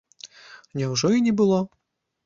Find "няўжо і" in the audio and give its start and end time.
0.81-1.23